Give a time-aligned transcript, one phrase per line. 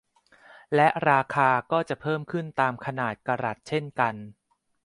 [0.75, 4.15] และราคาก็จะเพิ่มขึ้นตามขนาดกะรัตเช่นกัน